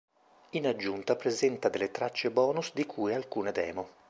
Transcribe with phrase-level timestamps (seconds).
[0.53, 3.87] In aggiunta presenta delle tracce bonus di cui alcune demo.